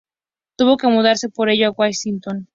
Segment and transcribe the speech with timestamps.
[0.57, 2.49] Tuvo que mudarse por ello a Washington.